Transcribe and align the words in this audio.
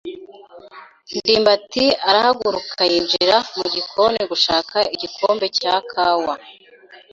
ndimbati 1.17 1.85
arahaguruka 2.09 2.81
yinjira 2.91 3.35
mu 3.57 3.65
gikoni 3.73 4.21
gushaka 4.31 4.77
igikombe 4.95 5.45
cya 5.57 5.75
kawa. 5.91 6.33